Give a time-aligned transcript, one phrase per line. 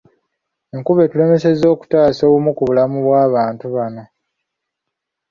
[0.75, 4.03] Enkuba etulemesezza okutaasa obumu ku bulamu bw'abantu bano.